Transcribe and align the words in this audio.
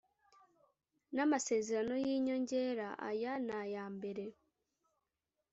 n 1.15 1.17
amasezerano 1.25 1.93
y 2.05 2.07
inyongera 2.15 2.87
aya 3.09 3.33
n 3.47 3.49
aya 3.61 3.83
mbere 3.95 4.25